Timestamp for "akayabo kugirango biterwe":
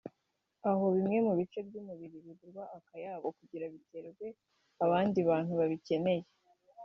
2.77-4.27